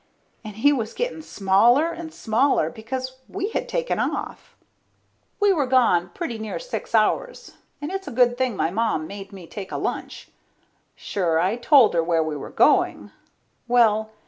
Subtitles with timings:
[0.43, 4.55] And he was getting smaller and smaller, because we had taken off.
[5.39, 9.31] We were gone pretty near six hours, and it's a good thing my Mom made
[9.31, 10.29] me take a lunch.
[10.95, 13.11] Sure, I told her where we were going.
[13.67, 14.09] Well